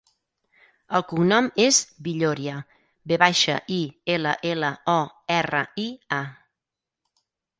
[0.99, 2.55] El cognom és Villoria:
[3.11, 3.79] ve baixa, i,
[4.15, 4.97] ela, ela, o,
[5.39, 5.89] erra, i,
[6.23, 6.25] a.